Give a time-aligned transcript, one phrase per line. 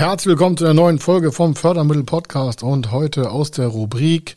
[0.00, 4.34] Herzlich willkommen zu einer neuen Folge vom Fördermittel Podcast und heute aus der Rubrik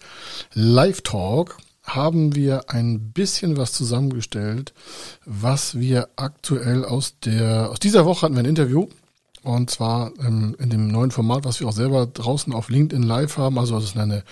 [0.51, 4.74] Live Talk haben wir ein bisschen was zusammengestellt,
[5.26, 8.89] was wir aktuell aus der, aus dieser Woche hatten wir ein Interview
[9.44, 13.38] und zwar ähm, in dem neuen Format, was wir auch selber draußen auf LinkedIn Live
[13.38, 13.57] haben.
[13.57, 14.25] Also das ist eine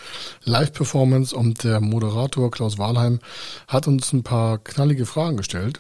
[0.44, 3.22] Live-Performance und der Moderator Klaus Wahlheim
[3.70, 5.80] hat uns ein paar knallige Fragen gestellt.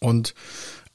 [0.00, 0.34] Und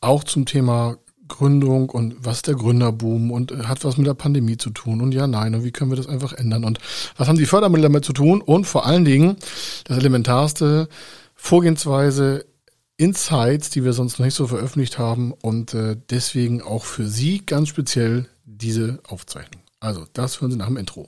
[0.01, 0.97] auch zum Thema
[1.29, 5.01] Gründung und was ist der Gründerboom und äh, hat was mit der Pandemie zu tun
[5.01, 6.79] und ja, nein und wie können wir das einfach ändern und
[7.15, 9.37] was haben die Fördermittel damit zu tun und vor allen Dingen
[9.85, 10.89] das Elementarste
[11.35, 12.45] Vorgehensweise
[12.97, 17.45] Insights, die wir sonst noch nicht so veröffentlicht haben und äh, deswegen auch für Sie
[17.45, 19.61] ganz speziell diese Aufzeichnung.
[19.79, 21.07] Also, das hören Sie nach dem Intro.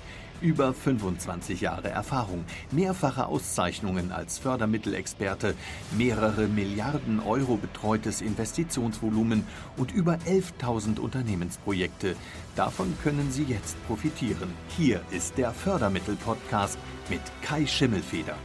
[0.41, 5.53] Über 25 Jahre Erfahrung, mehrfache Auszeichnungen als Fördermittelexperte,
[5.95, 9.45] mehrere Milliarden Euro betreutes Investitionsvolumen
[9.77, 12.15] und über 11.000 Unternehmensprojekte.
[12.55, 14.51] Davon können Sie jetzt profitieren.
[14.75, 18.35] Hier ist der Fördermittel-Podcast mit Kai Schimmelfeder.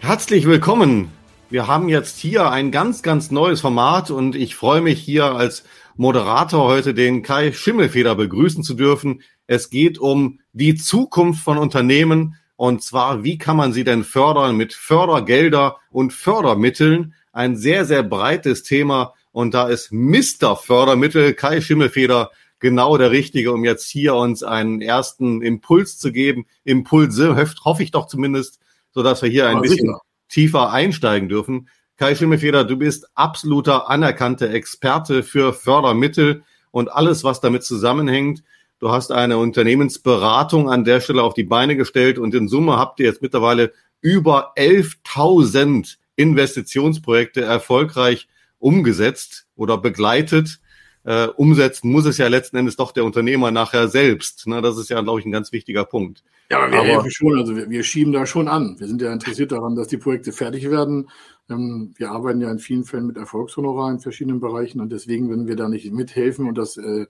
[0.00, 1.12] Herzlich willkommen.
[1.48, 5.62] Wir haben jetzt hier ein ganz, ganz neues Format und ich freue mich hier als
[5.98, 9.22] Moderator heute den Kai Schimmelfeder begrüßen zu dürfen.
[9.46, 14.56] Es geht um die Zukunft von Unternehmen und zwar, wie kann man sie denn fördern
[14.56, 17.14] mit Fördergelder und Fördermitteln?
[17.32, 20.56] Ein sehr, sehr breites Thema und da ist Mr.
[20.56, 26.46] Fördermittel Kai Schimmelfeder genau der Richtige, um jetzt hier uns einen ersten Impuls zu geben.
[26.64, 30.00] Impulse, hoffe ich doch zumindest, so dass wir hier ein bisschen sicher.
[30.28, 31.68] tiefer einsteigen dürfen.
[31.98, 38.42] Kai Schimmelfeder, du bist absoluter anerkannter Experte für Fördermittel und alles, was damit zusammenhängt.
[38.78, 43.00] Du hast eine Unternehmensberatung an der Stelle auf die Beine gestellt und in Summe habt
[43.00, 48.28] ihr jetzt mittlerweile über 11.000 Investitionsprojekte erfolgreich
[48.58, 50.60] umgesetzt oder begleitet.
[51.06, 54.48] Äh, umsetzen muss es ja letzten Endes doch der Unternehmer nachher selbst.
[54.48, 54.60] Ne?
[54.60, 56.24] Das ist ja, glaube ich, ein ganz wichtiger Punkt.
[56.50, 58.74] Ja, aber wir aber, helfen schon, also wir, wir, schieben da schon an.
[58.80, 61.08] Wir sind ja interessiert daran, dass die Projekte fertig werden.
[61.48, 65.46] Ähm, wir arbeiten ja in vielen Fällen mit Erfolgshonorar in verschiedenen Bereichen und deswegen, wenn
[65.46, 67.06] wir da nicht mithelfen und das äh,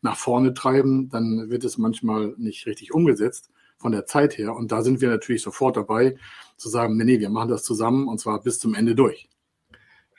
[0.00, 4.54] nach vorne treiben, dann wird es manchmal nicht richtig umgesetzt von der Zeit her.
[4.54, 6.16] Und da sind wir natürlich sofort dabei
[6.56, 9.29] zu sagen, nee, nee, wir machen das zusammen und zwar bis zum Ende durch.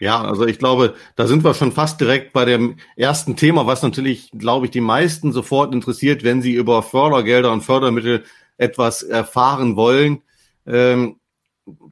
[0.02, 3.84] Ja, also ich glaube, da sind wir schon fast direkt bei dem ersten Thema, was
[3.84, 8.24] natürlich, glaube ich, die meisten sofort interessiert, wenn sie über Fördergelder und Fördermittel
[8.58, 10.24] etwas erfahren wollen.
[10.66, 11.18] Ähm,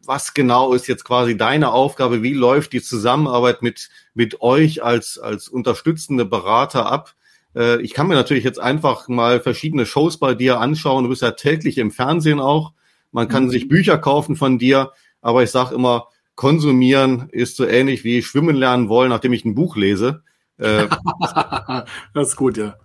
[0.04, 2.24] was genau ist jetzt quasi deine Aufgabe?
[2.24, 7.14] Wie läuft die Zusammenarbeit mit, mit euch als, als unterstützende Berater ab?
[7.56, 11.04] Äh, ich kann mir natürlich jetzt einfach mal verschiedene Shows bei dir anschauen.
[11.04, 12.74] Du bist ja täglich im Fernsehen auch.
[13.12, 13.50] Man kann mhm.
[13.52, 14.94] sich Bücher kaufen von dir.
[15.22, 16.08] Aber ich sage immer,
[16.40, 20.24] konsumieren ist so ähnlich wie schwimmen lernen wollen, nachdem ich ein Buch lese.
[20.58, 20.88] Äh,
[22.14, 22.76] das ist gut, ja.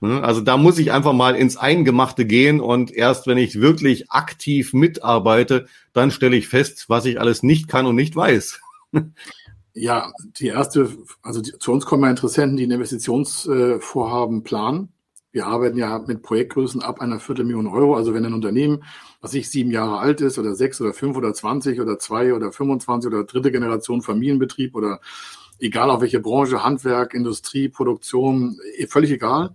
[0.00, 0.24] Ne?
[0.24, 4.72] Also da muss ich einfach mal ins Eingemachte gehen und erst wenn ich wirklich aktiv
[4.72, 8.58] mitarbeite, dann stelle ich fest, was ich alles nicht kann und nicht weiß.
[9.74, 10.90] Ja, die erste,
[11.20, 14.91] also die, zu uns kommen ja Interessenten, die ein Investitionsvorhaben planen.
[15.32, 17.96] Wir arbeiten ja mit Projektgrößen ab einer Viertelmillion Euro.
[17.96, 18.84] Also wenn ein Unternehmen,
[19.20, 22.52] was ich sieben Jahre alt ist oder sechs oder fünf oder zwanzig oder zwei oder
[22.52, 25.00] 25 oder dritte Generation Familienbetrieb oder
[25.58, 29.54] egal auf welche Branche, Handwerk, Industrie, Produktion, eh, völlig egal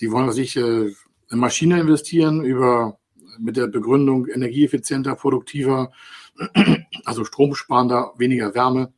[0.00, 0.92] die wollen sich äh,
[1.30, 2.98] in Maschine investieren über
[3.38, 5.90] mit der Begründung energieeffizienter, produktiver,
[7.04, 8.92] also stromsparender, weniger Wärme,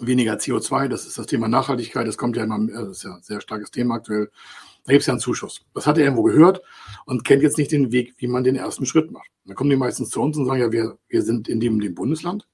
[0.00, 0.88] weniger CO2.
[0.88, 2.06] Das ist das Thema Nachhaltigkeit.
[2.06, 4.30] Das kommt ja immer, äh, das ist ja ein sehr starkes Thema aktuell.
[4.86, 5.66] Da gibt es ja einen Zuschuss.
[5.74, 6.62] Das hat er irgendwo gehört
[7.04, 9.28] und kennt jetzt nicht den Weg, wie man den ersten Schritt macht.
[9.44, 11.94] Dann kommen die meistens zu uns und sagen, ja, wir, wir sind in dem, dem
[11.94, 12.46] Bundesland.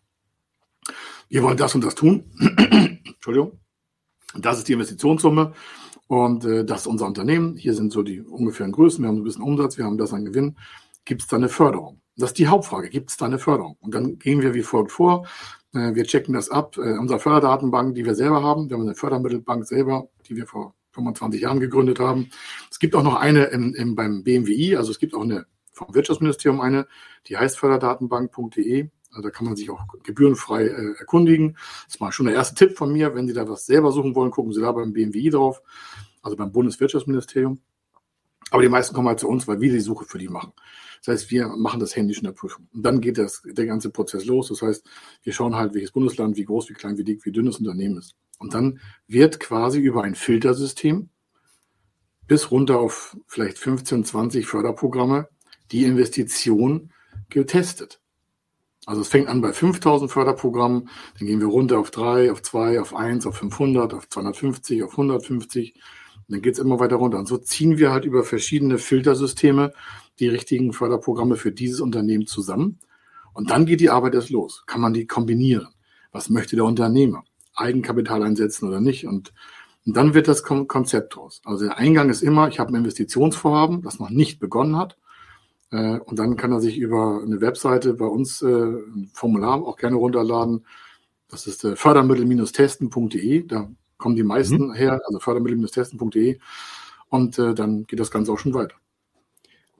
[1.28, 2.24] Wir wollen das und das tun.
[3.04, 3.60] Entschuldigung.
[4.36, 5.52] Das ist die Investitionssumme.
[6.06, 7.56] Und äh, das ist unser Unternehmen.
[7.56, 9.02] Hier sind so die ungefähren Größen.
[9.02, 10.56] Wir haben so ein bisschen Umsatz, wir haben das an Gewinn.
[11.04, 12.00] Gibt es da eine Förderung?
[12.16, 12.90] Das ist die Hauptfrage.
[12.90, 13.76] Gibt es da eine Förderung?
[13.80, 15.26] Und dann gehen wir wie folgt vor.
[15.74, 16.76] Äh, wir checken das ab.
[16.76, 18.68] Äh, unsere Förderdatenbank, die wir selber haben.
[18.68, 22.30] Wir haben eine Fördermittelbank selber, die wir vor 25 Jahren gegründet haben.
[22.70, 24.76] Es gibt auch noch eine im, im, beim BMWI.
[24.76, 26.86] Also es gibt auch eine vom Wirtschaftsministerium eine,
[27.26, 28.90] die heißt förderdatenbank.de.
[29.10, 31.54] Also da kann man sich auch gebührenfrei äh, erkundigen.
[31.84, 33.14] Das ist mal schon der erste Tipp von mir.
[33.14, 35.62] Wenn Sie da was selber suchen wollen, gucken Sie da beim BMWI drauf.
[36.22, 37.60] also beim Bundeswirtschaftsministerium.
[38.50, 40.52] Aber die meisten kommen halt zu uns, weil wir die Suche für die machen.
[41.04, 42.68] Das heißt, wir machen das händisch in der Prüfung.
[42.72, 44.48] Und dann geht das, der ganze Prozess los.
[44.48, 44.86] Das heißt,
[45.22, 47.98] wir schauen halt, welches Bundesland, wie groß, wie klein, wie dick, wie dünn das Unternehmen
[47.98, 48.14] ist.
[48.42, 51.10] Und dann wird quasi über ein Filtersystem
[52.26, 55.28] bis runter auf vielleicht 15, 20 Förderprogramme
[55.70, 56.92] die Investition
[57.30, 58.00] getestet.
[58.84, 62.80] Also es fängt an bei 5000 Förderprogrammen, dann gehen wir runter auf 3, auf 2,
[62.80, 65.74] auf 1, auf 500, auf 250, auf 150.
[65.76, 67.18] Und dann geht es immer weiter runter.
[67.18, 69.72] Und so ziehen wir halt über verschiedene Filtersysteme
[70.18, 72.80] die richtigen Förderprogramme für dieses Unternehmen zusammen.
[73.34, 74.64] Und dann geht die Arbeit erst los.
[74.66, 75.68] Kann man die kombinieren?
[76.10, 77.22] Was möchte der Unternehmer?
[77.54, 79.06] Eigenkapital einsetzen oder nicht?
[79.06, 79.32] Und,
[79.86, 81.40] und dann wird das Konzept draus.
[81.44, 84.96] Also der Eingang ist immer, ich habe ein Investitionsvorhaben, das noch nicht begonnen hat.
[85.72, 89.76] Äh, und dann kann er sich über eine Webseite bei uns äh, ein Formular auch
[89.76, 90.66] gerne runterladen.
[91.28, 93.46] Das ist äh, fördermittel-testen.de.
[93.46, 94.74] Da kommen die meisten mhm.
[94.74, 96.38] her, also fördermittel-testen.de.
[97.08, 98.74] Und dann geht das Ganze auch schon weiter.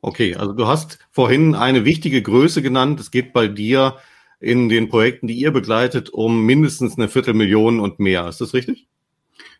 [0.02, 3.00] Okay, also du hast vorhin eine wichtige Größe genannt.
[3.00, 3.96] Es geht bei dir
[4.42, 8.28] in den Projekten, die ihr begleitet, um mindestens eine Viertelmillion und mehr.
[8.28, 8.88] Ist das richtig?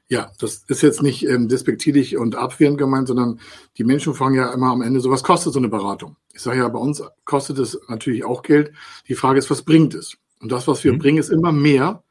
[0.09, 3.41] Ja, das ist jetzt nicht ähm, despektierlich und abwehrend gemeint, sondern
[3.79, 6.17] die Menschen fragen ja immer am Ende, so was kostet so eine Beratung?
[6.35, 8.73] Ich sage ja, bei uns kostet es natürlich auch Geld.
[9.09, 10.19] Die Frage ist, was bringt es?
[10.41, 10.99] Und das, was wir mhm.
[10.99, 12.03] bringen, ist immer mehr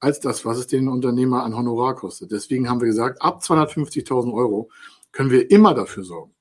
[0.00, 2.32] als das, was es den Unternehmer an Honorar kostet.
[2.32, 4.70] Deswegen haben wir gesagt, ab 250.000 Euro
[5.12, 6.32] können wir immer dafür sorgen,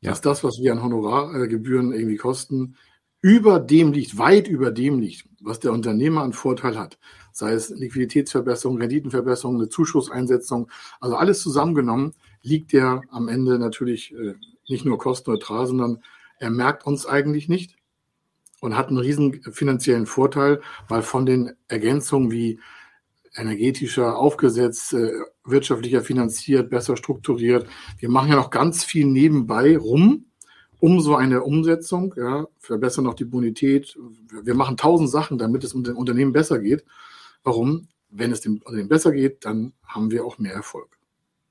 [0.00, 0.10] ja.
[0.10, 2.76] dass das, was wir an Honorargebühren irgendwie kosten,
[3.24, 6.98] über dem liegt, weit über dem liegt, was der Unternehmer an Vorteil hat
[7.34, 10.70] sei es Liquiditätsverbesserung, Renditenverbesserung, eine Zuschusseinsetzung.
[11.00, 14.34] Also alles zusammengenommen liegt der am Ende natürlich äh,
[14.68, 16.02] nicht nur kostenneutral, sondern
[16.38, 17.76] er merkt uns eigentlich nicht
[18.60, 22.60] und hat einen riesen finanziellen Vorteil, weil von den Ergänzungen wie
[23.34, 25.10] energetischer aufgesetzt, äh,
[25.44, 27.66] wirtschaftlicher finanziert, besser strukturiert.
[27.98, 30.26] Wir machen ja noch ganz viel nebenbei rum,
[30.84, 33.96] um so eine Umsetzung, ja, verbessern noch die Bonität.
[34.42, 36.84] Wir machen tausend Sachen, damit es dem Unternehmen besser geht.
[37.42, 37.88] Warum?
[38.10, 40.98] Wenn es dem Unternehmen besser geht, dann haben wir auch mehr Erfolg.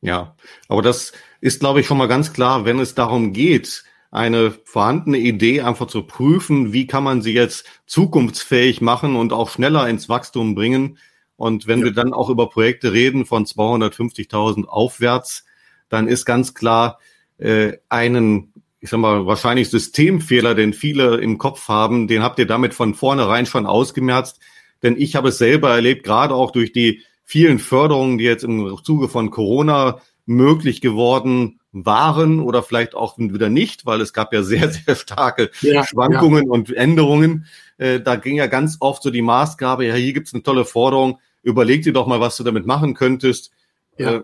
[0.01, 0.35] Ja,
[0.68, 5.18] aber das ist, glaube ich, schon mal ganz klar, wenn es darum geht, eine vorhandene
[5.18, 10.09] Idee einfach zu prüfen, wie kann man sie jetzt zukunftsfähig machen und auch schneller ins
[10.09, 11.00] Wachstum bringen.
[11.38, 11.86] Und wenn ja.
[11.86, 15.44] wir dann auch über Projekte reden von 250.000 aufwärts,
[15.89, 17.00] dann ist ganz klar
[17.39, 18.53] äh, einen,
[18.83, 22.94] ich sag mal, wahrscheinlich Systemfehler, den viele im Kopf haben, den habt ihr damit von
[22.94, 24.39] vornherein schon ausgemerzt
[24.83, 28.77] denn ich habe es selber erlebt, gerade auch durch die vielen Förderungen, die jetzt im
[28.83, 34.44] Zuge von Corona möglich geworden waren oder vielleicht auch wieder nicht, weil es gab ja
[34.44, 36.51] sehr, sehr starke ja, Schwankungen ja.
[36.51, 37.47] und Änderungen.
[37.77, 41.19] Äh, da ging ja ganz oft so die Maßgabe, ja, hier gibt's eine tolle Forderung,
[41.41, 43.51] überleg dir doch mal, was du damit machen könntest.
[43.97, 44.18] Ja.
[44.18, 44.24] Äh,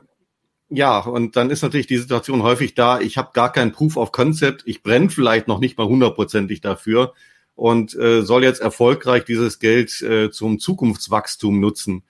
[0.70, 4.12] ja, und dann ist natürlich die Situation häufig da, ich habe gar kein Proof of
[4.12, 7.14] Concept, ich brenne vielleicht noch nicht mal hundertprozentig dafür
[7.56, 12.04] und äh, soll jetzt erfolgreich dieses Geld äh, zum Zukunftswachstum nutzen.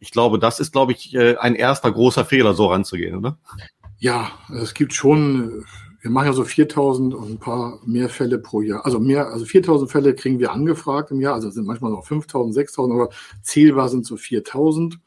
[0.00, 3.38] Ich glaube, das ist, glaube ich, äh, ein erster großer Fehler, so ranzugehen, oder?
[3.98, 5.64] Ja, es gibt schon,
[6.00, 8.84] wir machen ja so 4000 und ein paar mehr Fälle pro Jahr.
[8.84, 12.54] Also mehr, also 4000 Fälle kriegen wir angefragt im Jahr, also sind manchmal noch 5000,
[12.54, 13.08] 6000, aber
[13.42, 14.98] zählbar sind so 4000.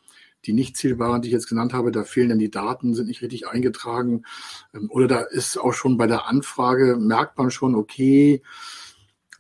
[0.48, 3.22] Die nicht zählbaren, die ich jetzt genannt habe, da fehlen dann die Daten, sind nicht
[3.22, 4.24] richtig eingetragen.
[4.74, 8.42] Ähm, oder da ist auch schon bei der Anfrage, merkt man schon, okay,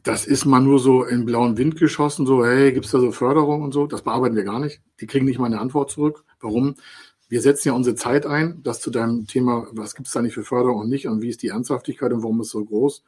[0.04, 3.62] das ist mal nur so in blauen Wind geschossen, so, hey, gibt's da so Förderung
[3.62, 3.88] und so?
[3.88, 4.82] Das bearbeiten wir gar nicht.
[5.00, 6.24] Die kriegen nicht mal eine Antwort zurück.
[6.40, 6.76] Warum?
[7.30, 10.44] Wir setzen ja unsere Zeit ein, das zu deinem Thema, was gibt's da nicht für
[10.44, 13.04] Förderung und nicht und wie ist die Ernsthaftigkeit und warum ist es so groß?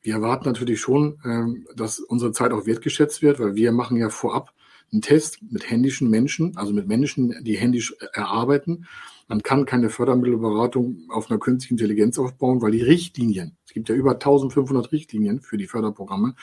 [0.00, 4.08] Wir erwarten natürlich schon, ähm, dass unsere Zeit auch wertgeschätzt wird, weil wir machen ja
[4.08, 4.52] vorab
[4.92, 8.86] einen Test mit händischen Menschen, also mit Menschen, die händisch erarbeiten.
[9.28, 13.94] Man kann keine Fördermittelberatung auf einer künstlichen Intelligenz aufbauen, weil die Richtlinien, es gibt ja
[13.94, 16.34] über 1500 Richtlinien für die Förderprogramme,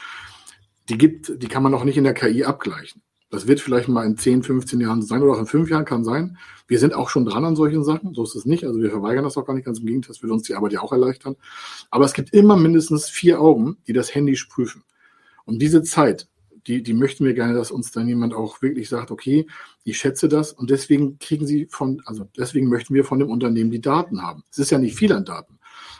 [0.90, 3.02] die gibt, die kann man auch nicht in der KI abgleichen.
[3.34, 6.04] Das wird vielleicht mal in 10, 15 Jahren sein oder auch in fünf Jahren kann
[6.04, 6.38] sein.
[6.68, 8.14] Wir sind auch schon dran an solchen Sachen.
[8.14, 8.64] So ist es nicht.
[8.64, 9.66] Also wir verweigern das auch gar nicht.
[9.66, 11.36] Ganz im Gegenteil, das würde uns die Arbeit ja auch erleichtern.
[11.90, 14.84] Aber es gibt immer mindestens vier Augen, die das händisch prüfen.
[15.46, 16.28] Und diese Zeit,
[16.67, 19.48] die, die möchten wir gerne, dass uns dann jemand auch wirklich sagt, okay,
[19.84, 23.72] ich schätze das und deswegen kriegen sie von, also deswegen möchten wir von dem Unternehmen
[23.72, 24.43] die Daten haben.
[24.51, 25.60] Es ist ja nicht viel an Daten.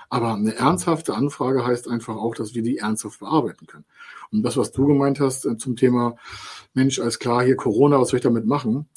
[0.10, 3.86] Aber eine ernsthafte Anfrage heißt einfach auch, dass wir die ernsthaft bearbeiten können.
[4.32, 6.17] Und das, was du gemeint hast äh, zum Thema,
[6.74, 8.88] Mensch, als klar, hier Corona, was soll ich damit machen?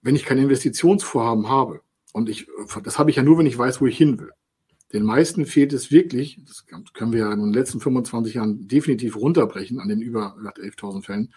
[0.00, 1.80] Wenn ich kein Investitionsvorhaben habe,
[2.12, 2.46] und ich,
[2.84, 4.30] das habe ich ja nur, wenn ich weiß, wo ich hin will.
[4.94, 9.16] Den meisten fehlt es wirklich, das können wir ja in den letzten 25 Jahren definitiv
[9.16, 11.34] runterbrechen an den über 11.000 Fällen,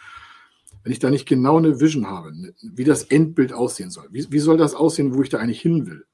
[0.84, 4.08] wenn ich da nicht genau eine Vision habe, wie das Endbild aussehen soll.
[4.12, 6.06] Wie, wie soll das aussehen, wo ich da eigentlich hin will?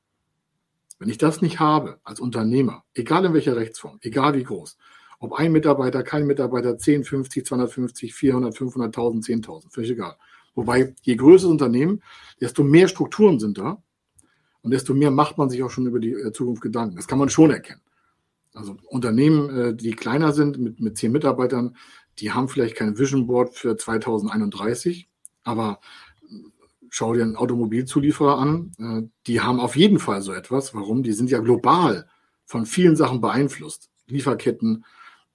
[1.00, 4.78] Wenn ich das nicht habe als Unternehmer, egal in welcher Rechtsform, egal wie groß,
[5.20, 10.16] ob ein Mitarbeiter, kein Mitarbeiter, 10, 50, 250, 400, 500.000, 10.000, völlig egal.
[10.56, 12.02] Wobei, je größer das Unternehmen,
[12.40, 13.84] desto mehr Strukturen sind da
[14.64, 16.96] und desto mehr macht man sich auch schon über die äh, Zukunft Gedanken.
[16.96, 17.82] Das kann man schon erkennen.
[18.54, 21.76] Also Unternehmen, äh, die kleiner sind, mit, mit zehn Mitarbeitern,
[22.20, 25.10] die haben vielleicht kein Vision Board für 2031,
[25.44, 25.80] aber
[26.24, 26.36] äh,
[26.90, 30.76] schau dir einen Automobilzulieferer an, die haben auf jeden Fall so etwas.
[30.76, 31.02] Warum?
[31.02, 32.08] Die sind ja global
[32.46, 33.90] von vielen Sachen beeinflusst.
[34.06, 34.86] Lieferketten,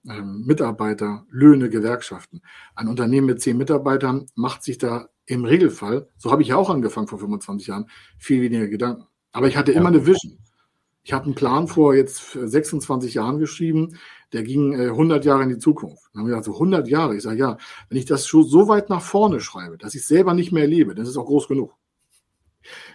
[0.07, 2.41] ähm, Mitarbeiter, Löhne, Gewerkschaften.
[2.75, 6.69] Ein Unternehmen mit zehn Mitarbeitern macht sich da im Regelfall, so habe ich ja auch
[6.69, 9.05] angefangen vor 25 Jahren, viel weniger Gedanken.
[9.31, 9.79] Aber ich hatte ja.
[9.79, 10.37] immer eine Vision.
[11.03, 13.97] Ich habe einen Plan vor jetzt 26 Jahren geschrieben,
[14.33, 16.03] der ging äh, 100 Jahre in die Zukunft.
[16.13, 17.15] Dann haben wir gedacht, so 100 Jahre.
[17.15, 17.57] Ich sage, ja,
[17.89, 20.63] wenn ich das schon so weit nach vorne schreibe, dass ich es selber nicht mehr
[20.63, 21.73] erlebe, dann ist es auch groß genug.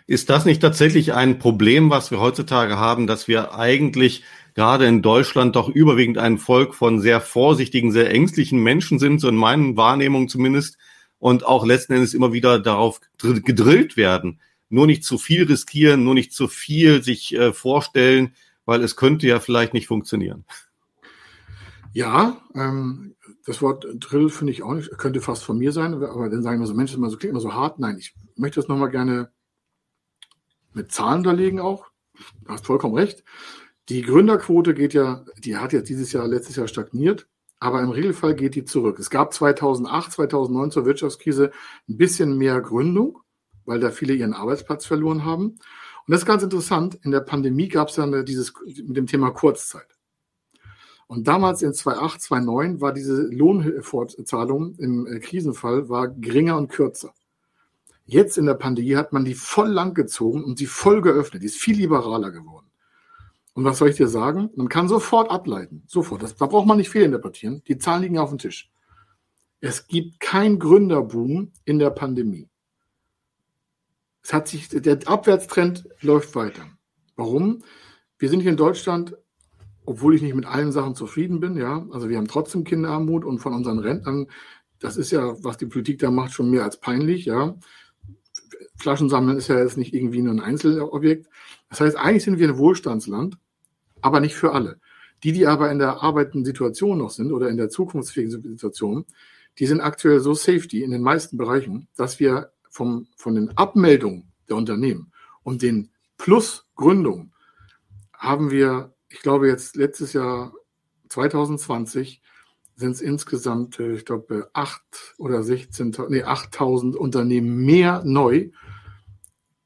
[0.07, 4.23] Ist das nicht tatsächlich ein Problem, was wir heutzutage haben, dass wir eigentlich
[4.55, 9.29] gerade in Deutschland doch überwiegend ein Volk von sehr vorsichtigen, sehr ängstlichen Menschen sind, so
[9.29, 10.77] in meinen Wahrnehmungen zumindest,
[11.19, 16.15] und auch letzten Endes immer wieder darauf gedrillt werden, nur nicht zu viel riskieren, nur
[16.15, 20.45] nicht zu viel sich äh, vorstellen, weil es könnte ja vielleicht nicht funktionieren.
[21.93, 23.15] Ja, ähm,
[23.47, 26.61] das Wort Drill finde ich auch nicht, könnte fast von mir sein, aber dann sagen
[26.61, 27.79] wir so, Mensch, das, immer so, klingt immer so hart.
[27.79, 29.31] Nein, ich möchte das nochmal gerne
[30.73, 31.87] mit Zahlen unterlegen auch.
[32.43, 33.23] Du hast vollkommen recht.
[33.89, 37.29] Die Gründerquote geht ja, die hat jetzt dieses Jahr, letztes Jahr stagniert,
[37.61, 38.99] aber im Regelfall geht die zurück.
[38.99, 41.53] Es gab 2008, 2009 zur Wirtschaftskrise
[41.89, 43.21] ein bisschen mehr Gründung,
[43.67, 45.45] weil da viele ihren Arbeitsplatz verloren haben.
[46.07, 46.99] Und das ist ganz interessant.
[47.03, 49.87] In der Pandemie gab es dann dieses mit dem Thema Kurzzeit.
[51.07, 57.13] Und damals in 2008, 2009 war diese Lohnfortzahlung im äh, Krisenfall war geringer und kürzer.
[58.07, 61.43] Jetzt in der Pandemie hat man die voll lang gezogen und sie voll geöffnet.
[61.43, 62.67] Die ist viel liberaler geworden.
[63.55, 64.51] Und was soll ich dir sagen?
[64.57, 65.85] Man kann sofort ableiten.
[65.87, 66.23] Sofort.
[66.23, 67.63] Das, da braucht man nicht viel interpretieren.
[67.69, 68.71] Die Zahlen liegen auf dem Tisch.
[69.61, 72.49] Es gibt kein Gründerboom in der Pandemie.
[74.25, 76.63] Es hat sich, der Abwärtstrend läuft weiter.
[77.15, 77.63] Warum?
[78.19, 79.17] Wir sind hier in Deutschland,
[79.85, 81.87] obwohl ich nicht mit allen Sachen zufrieden bin, ja.
[81.91, 84.27] Also wir haben trotzdem Kinderarmut und von unseren Rentnern,
[84.81, 87.57] das ist ja, was die Politik da macht, schon mehr als peinlich, ja.
[88.77, 91.29] Flaschen sammeln ist ja jetzt nicht irgendwie nur ein Einzelobjekt.
[91.69, 93.39] Das heißt, eigentlich sind wir ein Wohlstandsland
[94.05, 94.79] aber nicht für alle.
[95.23, 99.07] Die, die aber in der arbeitenden Situation noch sind oder in der zukunftsfähigen Situation,
[99.59, 104.33] die sind aktuell so safety in den meisten Bereichen, dass wir vom, von den Abmeldungen
[104.49, 105.13] der Unternehmen
[105.45, 107.33] und den Plus-Gründungen
[108.13, 110.53] haben wir, ich glaube jetzt letztes Jahr
[111.09, 112.21] 2020
[112.75, 118.51] sind es insgesamt, äh, ich glaube, acht oder 16, nee, 8000 Unternehmen mehr neu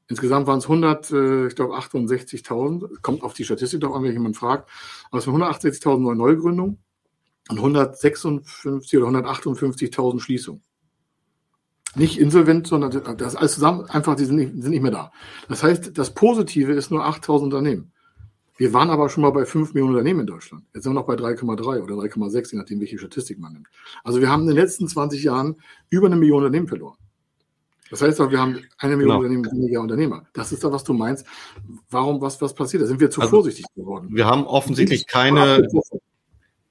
[0.09, 2.99] Insgesamt waren es 100, äh, ich glaube 68.000.
[3.03, 4.67] Kommt auf die Statistik doch an, wenn jemand fragt.
[5.11, 6.79] Aber es waren 168.000 neue Neugründungen
[7.49, 10.63] und 156 oder 158.000 Schließungen.
[11.95, 15.11] Nicht insolvent, sondern das alles zusammen, einfach, die sind nicht, sind nicht mehr da.
[15.47, 17.91] Das heißt, das Positive ist nur 8.000 Unternehmen.
[18.57, 20.65] Wir waren aber schon mal bei 5 Millionen Unternehmen in Deutschland.
[20.73, 23.67] Jetzt sind wir noch bei 3,3 oder 3,6, je nachdem, welche Statistik man nimmt.
[24.03, 25.55] Also wir haben in den letzten 20 Jahren
[25.89, 26.97] über eine Million Unternehmen verloren.
[27.89, 29.35] Das heißt auch, wir haben eine Million genau.
[29.35, 30.25] Unternehmen weniger Unternehmer.
[30.33, 31.25] Das ist da, was du meinst.
[31.89, 32.83] Warum, was, was passiert?
[32.83, 34.09] Da sind wir zu also, vorsichtig geworden.
[34.11, 35.67] Wir haben offensichtlich keine,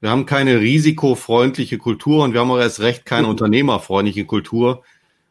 [0.01, 4.85] wir haben keine risikofreundliche Kultur und wir haben auch erst recht keine unternehmerfreundliche Kultur.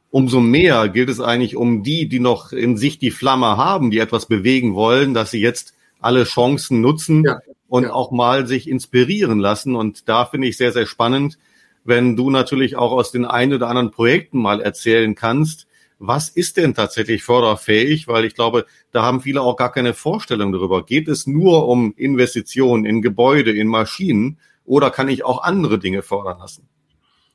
[0.10, 4.00] Umso mehr gilt es eigentlich um die, die noch in sich die Flamme haben, die
[4.00, 7.94] etwas bewegen wollen, dass sie jetzt alle Chancen nutzen ja, und ja.
[7.94, 9.76] auch mal sich inspirieren lassen.
[9.76, 11.38] Und da finde ich sehr, sehr spannend,
[11.84, 15.68] wenn du natürlich auch aus den ein oder anderen Projekten mal erzählen kannst,
[16.00, 18.08] was ist denn tatsächlich förderfähig?
[18.08, 20.86] Weil ich glaube, da haben viele auch gar keine Vorstellung darüber.
[20.86, 26.04] Geht es nur um Investitionen in Gebäude, in Maschinen oder kann ich auch andere Dinge
[26.04, 26.68] fördern lassen?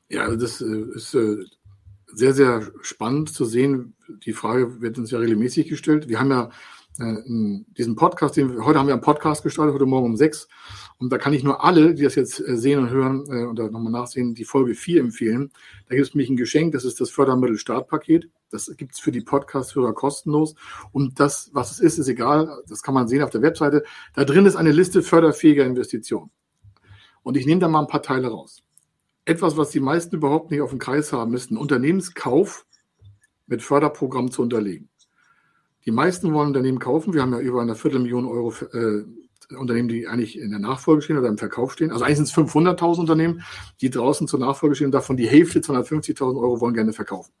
[0.09, 1.37] Ja, also das äh, ist äh,
[2.13, 3.95] sehr, sehr spannend zu sehen.
[4.25, 6.07] Die Frage wird uns ja regelmäßig gestellt.
[6.07, 6.49] Wir haben ja
[6.99, 7.15] äh,
[7.77, 10.47] diesen Podcast, den, heute haben wir einen Podcast gestartet, heute Morgen um sechs.
[10.99, 13.71] Und da kann ich nur alle, die das jetzt äh, sehen und hören äh, oder
[13.71, 15.51] nochmal nachsehen, die Folge 4 empfehlen.
[15.89, 18.29] Da gibt es mich ein Geschenk, das ist das Fördermittel-Startpaket.
[18.51, 20.55] Das gibt es für die Podcast-Hörer kostenlos.
[20.91, 22.61] Und das, was es ist, ist egal.
[22.67, 23.83] Das kann man sehen auf der Webseite.
[24.13, 26.29] Da drin ist eine Liste förderfähiger Investitionen.
[27.23, 28.62] Und ich nehme da mal ein paar Teile raus.
[29.25, 32.65] Etwas, was die meisten überhaupt nicht auf dem Kreis haben, ist ein Unternehmenskauf
[33.47, 34.89] mit Förderprogramm zu unterlegen.
[35.85, 37.13] Die meisten wollen Unternehmen kaufen.
[37.13, 39.03] Wir haben ja über eine Viertelmillion Euro äh,
[39.55, 41.91] Unternehmen, die eigentlich in der Nachfolge stehen oder im Verkauf stehen.
[41.91, 43.43] Also eigentlich sind es 500.000 Unternehmen,
[43.81, 47.33] die draußen zur Nachfolge stehen und davon die Hälfte, 250.000 Euro, wollen gerne verkaufen.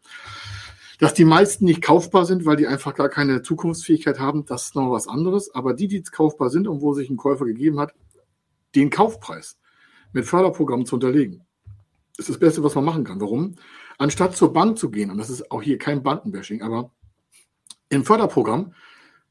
[0.99, 4.75] Dass die meisten nicht kaufbar sind, weil die einfach gar keine Zukunftsfähigkeit haben, das ist
[4.75, 5.53] noch was anderes.
[5.53, 7.93] Aber die, die kaufbar sind und wo sich ein Käufer gegeben hat,
[8.75, 9.57] den Kaufpreis
[10.11, 11.45] mit Förderprogrammen zu unterlegen,
[12.17, 13.19] ist das Beste, was man machen kann.
[13.19, 13.55] Warum?
[13.97, 16.91] Anstatt zur Bank zu gehen, und das ist auch hier kein Bankenbashing, aber
[17.89, 18.73] im Förderprogramm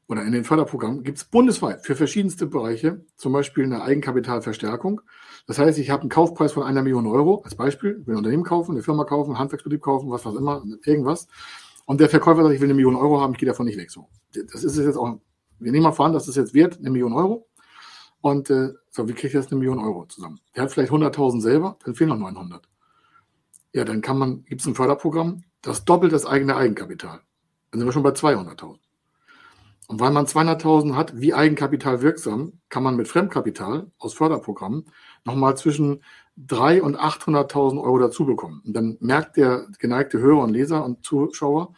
[0.07, 5.01] oder in den Förderprogrammen gibt es bundesweit für verschiedenste Bereiche, zum Beispiel eine Eigenkapitalverstärkung.
[5.47, 8.43] Das heißt, ich habe einen Kaufpreis von einer Million Euro als Beispiel, will ein Unternehmen
[8.43, 11.27] kaufen, eine Firma kaufen, einen Handwerksbetrieb kaufen, was was immer, irgendwas.
[11.85, 13.91] Und der Verkäufer sagt, ich will eine Million Euro haben, ich gehe davon nicht weg.
[13.91, 15.19] So, das ist es jetzt auch.
[15.59, 17.47] Wir nehmen mal voran, dass es jetzt wert, eine Million Euro.
[18.21, 20.39] Und äh, so, wie kriege ich jetzt eine Million Euro zusammen?
[20.55, 22.67] Der hat vielleicht 100.000 selber, dann fehlen noch 900.
[23.73, 27.21] Ja, dann kann man, gibt es ein Förderprogramm, das doppelt das eigene Eigenkapital.
[27.71, 28.77] Dann sind wir schon bei 200.000.
[29.87, 34.85] Und weil man 200.000 hat, wie Eigenkapital wirksam, kann man mit Fremdkapital aus Förderprogrammen
[35.25, 36.03] nochmal zwischen
[36.39, 38.61] 300.000 und 800.000 Euro dazu bekommen.
[38.65, 41.73] Und dann merkt der geneigte Hörer und Leser und Zuschauer,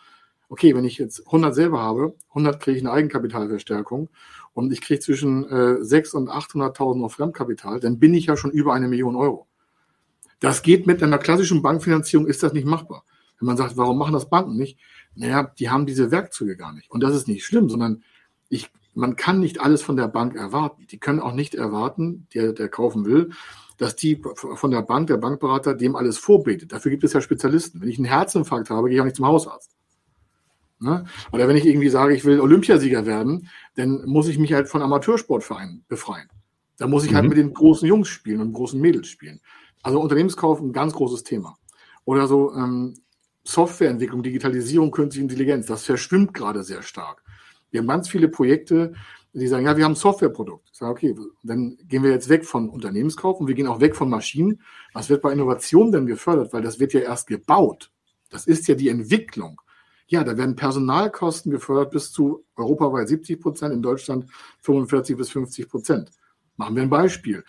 [0.50, 4.10] okay, wenn ich jetzt 100 selber habe, 100 kriege ich eine Eigenkapitalverstärkung
[4.54, 8.52] und ich kriege zwischen äh, 600.000 und 800.000 auf Fremdkapital, dann bin ich ja schon
[8.52, 9.48] über eine Million Euro.
[10.46, 13.04] Das geht mit einer klassischen Bankfinanzierung, ist das nicht machbar.
[13.40, 14.78] Wenn man sagt, warum machen das Banken nicht?
[15.16, 16.92] Naja, die haben diese Werkzeuge gar nicht.
[16.92, 18.04] Und das ist nicht schlimm, sondern
[18.48, 20.86] ich, man kann nicht alles von der Bank erwarten.
[20.92, 23.32] Die können auch nicht erwarten, der, der kaufen will,
[23.80, 26.72] dass die von der Bank, der Bankberater, dem alles vorbetet.
[26.72, 27.82] Dafür gibt es ja Spezialisten.
[27.82, 29.72] Wenn ich einen Herzinfarkt habe, gehe ich auch nicht zum Hausarzt.
[30.80, 31.06] Ne?
[31.32, 34.84] Oder wenn ich irgendwie sage, ich will Olympiasieger werden, dann muss ich mich halt von
[34.84, 36.30] Amateursportvereinen befreien.
[36.78, 37.30] Da muss ich halt mhm.
[37.30, 39.42] halt mit den großen Jungs spielen und großen Mädels spielen.
[39.86, 41.60] Also Unternehmenskauf ein ganz großes Thema.
[42.06, 42.96] Oder so ähm,
[43.44, 47.22] Softwareentwicklung, Digitalisierung, künstliche Intelligenz, das verschwimmt gerade sehr stark.
[47.70, 48.94] Wir haben ganz viele Projekte,
[49.34, 50.70] die sagen, ja, wir haben ein Softwareprodukt.
[50.72, 53.96] Ich sage, okay, dann gehen wir jetzt weg von Unternehmenskauf und wir gehen auch weg
[53.96, 54.60] von Maschinen.
[54.94, 56.52] Was wird bei Innovation denn gefördert?
[56.52, 57.92] Weil das wird ja erst gebaut.
[58.32, 59.62] Das ist ja die Entwicklung.
[60.08, 64.26] Ja, da werden Personalkosten gefördert bis zu europaweit 70 Prozent, in Deutschland
[64.62, 66.10] 45 bis 50 Prozent.
[66.58, 67.44] Machen wir ein Beispiel.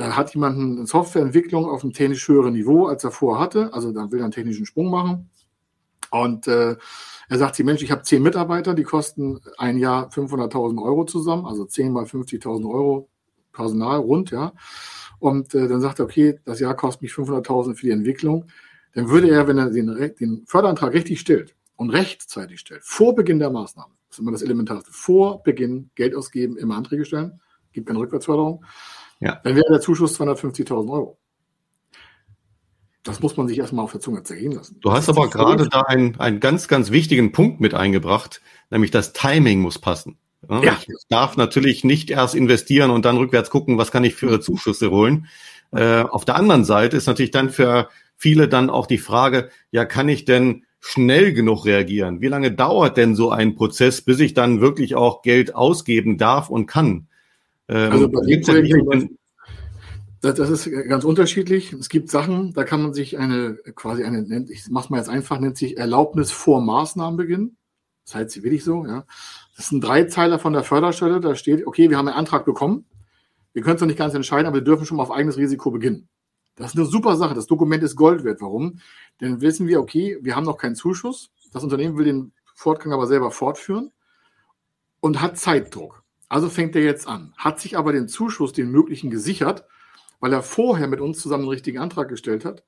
[0.00, 3.74] Da hat jemand eine Softwareentwicklung auf einem technisch höheren Niveau, als er vorher hatte.
[3.74, 5.28] Also da will er einen technischen Sprung machen.
[6.10, 6.76] Und äh,
[7.28, 11.44] er sagt sich, Mensch, ich habe zehn Mitarbeiter, die kosten ein Jahr 500.000 Euro zusammen,
[11.44, 13.10] also 10 mal 50.000 Euro
[13.52, 14.54] Personal rund, ja.
[15.18, 18.46] Und äh, dann sagt er, okay, das Jahr kostet mich 500.000 für die Entwicklung.
[18.94, 23.38] Dann würde er, wenn er den, den Förderantrag richtig stellt und rechtzeitig stellt, vor Beginn
[23.38, 27.38] der Maßnahme, das ist immer das Elementarste, vor Beginn Geld ausgeben, immer Anträge stellen,
[27.72, 28.64] gibt keine Rückwärtsförderung,
[29.20, 29.40] ja.
[29.44, 31.18] Dann wäre der Zuschuss 250.000 Euro.
[33.02, 34.78] Das muss man sich erstmal auf der Zunge zergehen lassen.
[34.80, 39.12] Du hast aber gerade da einen, einen ganz, ganz wichtigen Punkt mit eingebracht, nämlich das
[39.12, 40.18] Timing muss passen.
[40.48, 40.76] Ja.
[40.80, 44.90] Ich darf natürlich nicht erst investieren und dann rückwärts gucken, was kann ich für Zuschüsse
[44.90, 45.28] holen.
[45.72, 49.84] Äh, auf der anderen Seite ist natürlich dann für viele dann auch die Frage, ja,
[49.84, 52.20] kann ich denn schnell genug reagieren?
[52.20, 56.50] Wie lange dauert denn so ein Prozess, bis ich dann wirklich auch Geld ausgeben darf
[56.50, 57.06] und kann?
[57.70, 59.12] Ähm, also bei dem Projekt,
[60.20, 61.72] das, das ist ganz unterschiedlich.
[61.72, 65.40] Es gibt Sachen, da kann man sich eine, quasi eine, ich mach's mal jetzt einfach,
[65.40, 67.56] nennt sich Erlaubnis vor Maßnahmenbeginn.
[68.04, 69.06] Das heißt wirklich so, ja.
[69.56, 72.84] Das ist ein Dreizeiler von der Förderstelle, da steht, okay, wir haben einen Antrag bekommen.
[73.52, 75.70] Wir können es noch nicht ganz entscheiden, aber wir dürfen schon mal auf eigenes Risiko
[75.70, 76.08] beginnen.
[76.56, 77.34] Das ist eine super Sache.
[77.34, 78.40] Das Dokument ist Gold wert.
[78.40, 78.80] Warum?
[79.20, 81.30] Denn wissen wir, okay, wir haben noch keinen Zuschuss.
[81.52, 83.90] Das Unternehmen will den Fortgang aber selber fortführen
[85.00, 85.99] und hat Zeitdruck.
[86.30, 89.64] Also fängt er jetzt an, hat sich aber den Zuschuss, den möglichen, gesichert,
[90.20, 92.62] weil er vorher mit uns zusammen einen richtigen Antrag gestellt hat.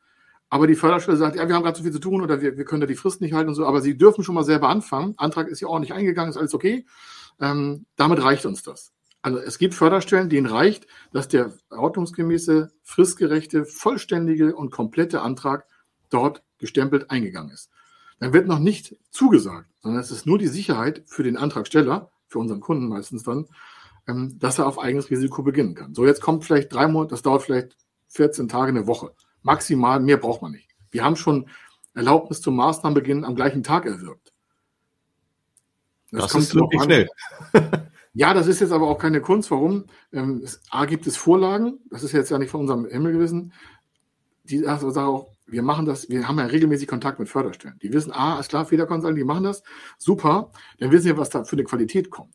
[0.51, 2.65] Aber die Förderstelle sagt, ja, wir haben gerade so viel zu tun oder wir, wir
[2.65, 5.15] können da die Frist nicht halten und so, aber Sie dürfen schon mal selber anfangen.
[5.17, 6.85] Antrag ist ja auch nicht eingegangen, ist alles okay.
[7.41, 8.93] Ähm, damit reicht uns das.
[9.23, 15.67] Also es gibt Förderstellen, denen reicht, dass der ordnungsgemäße, fristgerechte, vollständige und komplette Antrag
[16.11, 17.71] dort gestempelt eingegangen ist.
[18.19, 22.39] Dann wird noch nicht zugesagt, sondern es ist nur die Sicherheit für den Antragsteller, für
[22.39, 23.47] unseren Kunden meistens dann,
[24.09, 25.95] ähm, dass er auf eigenes Risiko beginnen kann.
[25.95, 27.77] So, jetzt kommt vielleicht drei Monate, das dauert vielleicht
[28.09, 29.13] 14 Tage, eine Woche.
[29.43, 30.69] Maximal, mehr braucht man nicht.
[30.91, 31.49] Wir haben schon
[31.95, 34.33] Erlaubnis zum Maßnahmenbeginn am gleichen Tag erwirkt.
[36.11, 37.09] Das, das ist wirklich schnell.
[38.15, 39.51] ja, das ist jetzt aber auch keine Kunst.
[39.51, 39.87] Warum?
[40.13, 43.53] Ähm, es, A gibt es Vorlagen, das ist jetzt ja nicht von unserem Himmel gewesen.
[44.45, 47.79] Die sagen auch, wir machen das, wir haben ja regelmäßig Kontakt mit Förderstellen.
[47.83, 49.63] Die wissen, ah, ist klar, Federkonsulten, die machen das,
[49.99, 52.35] super, dann wissen wir, was da für eine Qualität kommt.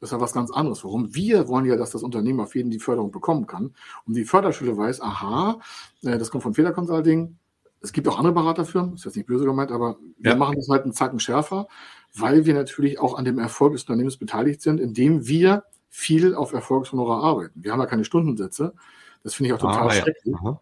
[0.00, 0.84] Das ist ja was ganz anderes.
[0.84, 1.14] Warum?
[1.14, 3.74] Wir wollen ja, dass das Unternehmen auf jeden die Förderung bekommen kann.
[4.04, 5.60] Und die Förderschule weiß, aha,
[6.02, 7.38] äh, das kommt von Federconsulting.
[7.80, 10.36] Es gibt auch andere Beraterfirmen, ist jetzt nicht böse gemeint, aber wir ja.
[10.36, 11.68] machen das halt einen Zacken schärfer,
[12.14, 16.52] weil wir natürlich auch an dem Erfolg des Unternehmens beteiligt sind, indem wir viel auf
[16.52, 17.62] Erfolgshonorar arbeiten.
[17.62, 18.74] Wir haben ja keine Stundensätze.
[19.22, 20.34] Das finde ich auch total ah, schrecklich.
[20.42, 20.60] Ja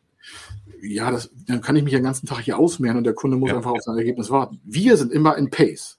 [0.86, 3.50] ja, das, dann kann ich mich den ganzen Tag hier ausmehren und der Kunde muss
[3.50, 4.60] ja, einfach auf sein Ergebnis warten.
[4.64, 5.98] Wir sind immer in Pace.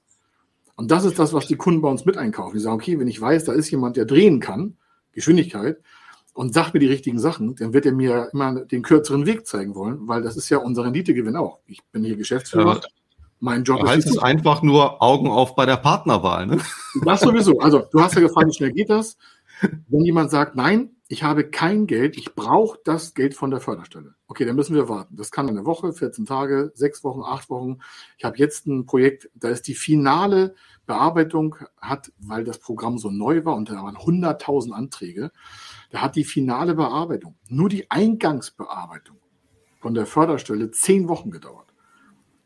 [0.75, 2.55] Und das ist das, was die Kunden bei uns mit einkaufen.
[2.55, 4.77] Die sagen, okay, wenn ich weiß, da ist jemand, der drehen kann,
[5.13, 5.77] Geschwindigkeit,
[6.33, 9.73] und sagt mir die richtigen Sachen, dann wird er mir immer den kürzeren Weg zeigen
[9.73, 11.59] wollen, weil das ist ja unser Renditegewinn auch.
[11.65, 12.75] Ich bin hier Geschäftsführer.
[12.75, 12.81] Ja.
[13.39, 13.89] Mein Job da ist.
[13.91, 16.57] Heißt es einfach nur Augen auf bei der Partnerwahl, ne?
[17.05, 17.59] Das sowieso.
[17.59, 19.17] Also, du hast ja gefragt, wie schnell geht das?
[19.87, 24.14] Wenn jemand sagt, nein, ich habe kein Geld, ich brauche das Geld von der Förderstelle.
[24.27, 25.15] Okay, dann müssen wir warten.
[25.15, 27.77] Das kann eine Woche, 14 Tage, sechs Wochen, acht Wochen.
[28.17, 30.55] Ich habe jetzt ein Projekt, da ist die finale
[30.87, 35.31] Bearbeitung, hat, weil das Programm so neu war und da waren 100.000 Anträge,
[35.91, 39.17] da hat die finale Bearbeitung, nur die Eingangsbearbeitung
[39.79, 41.73] von der Förderstelle zehn Wochen gedauert.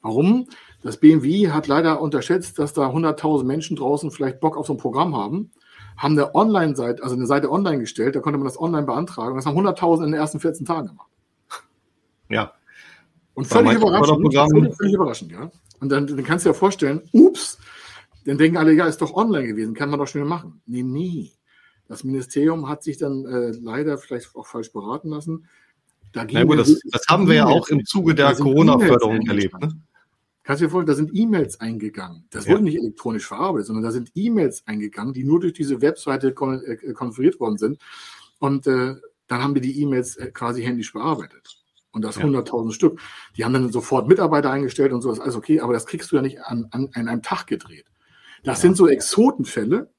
[0.02, 0.48] Warum?
[0.82, 4.78] Das BMW hat leider unterschätzt, dass da 100.000 Menschen draußen vielleicht Bock auf so ein
[4.78, 5.52] Programm haben
[6.00, 9.36] haben eine Online-Seite, also eine Seite online gestellt, da konnte man das online beantragen.
[9.36, 11.10] Das haben 100.000 in den ersten 14 Tagen gemacht.
[12.30, 12.54] Ja.
[13.34, 14.34] Und völlig überraschend.
[14.34, 15.52] Völlig, völlig überraschend, ja.
[15.80, 17.58] Und dann, dann kannst du dir vorstellen, ups,
[18.26, 20.62] dann denken alle, ja, ist doch online gewesen, kann man doch schnell machen.
[20.66, 21.32] Nee, nee.
[21.88, 25.48] Das Ministerium hat sich dann äh, leider vielleicht auch falsch beraten lassen.
[26.12, 29.60] Da Na gut, das, das haben wir ja auch im Zuge der Corona-Förderung erlebt.
[29.60, 29.74] Ne?
[30.44, 32.26] Kannst du dir vorstellen, da sind E-Mails eingegangen.
[32.32, 32.54] Das ja.
[32.54, 36.62] wurde nicht elektronisch verarbeitet, sondern da sind E-Mails eingegangen, die nur durch diese Webseite kon
[36.64, 37.80] äh, konfiguriert worden sind.
[38.40, 38.96] Und äh,
[39.28, 41.59] dann haben wir die E-Mails äh, quasi händisch bearbeitet.
[41.92, 42.24] Und das ja.
[42.24, 43.02] 100.000 Stück.
[43.36, 46.12] Die haben dann sofort Mitarbeiter eingestellt und so, das ist alles okay, aber das kriegst
[46.12, 47.86] du ja nicht an, an, an einem Tag gedreht.
[48.44, 48.62] Das ja.
[48.62, 49.92] sind so Exotenfälle.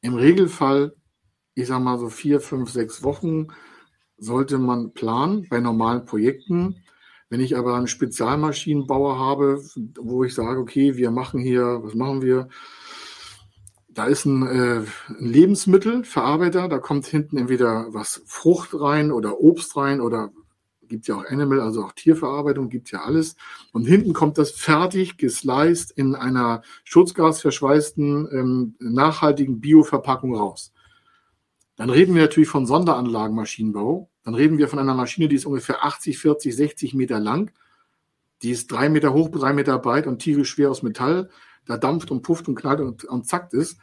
[0.00, 0.94] Im Regelfall,
[1.54, 3.48] ich sag mal so vier, fünf, sechs Wochen
[4.16, 6.82] sollte man planen bei normalen Projekten
[7.28, 9.60] wenn ich aber einen Spezialmaschinenbauer habe,
[9.98, 12.48] wo ich sage, okay, wir machen hier, was machen wir?
[13.88, 19.76] Da ist ein, äh, ein Lebensmittelverarbeiter, da kommt hinten entweder was Frucht rein oder Obst
[19.76, 20.30] rein oder
[20.88, 23.36] gibt ja auch Animal, also auch Tierverarbeitung, gibt ja alles.
[23.72, 30.72] Und hinten kommt das fertig gesliced in einer schutzgasverschweißten, ähm, nachhaltigen Bioverpackung raus.
[31.76, 34.08] Dann reden wir natürlich von Sonderanlagenmaschinenbau.
[34.24, 37.52] Dann reden wir von einer Maschine, die ist ungefähr 80, 40, 60 Meter lang.
[38.42, 41.30] Die ist drei Meter hoch, drei Meter breit und schwer aus Metall.
[41.66, 43.78] Da dampft und pufft und knallt und, und zackt ist.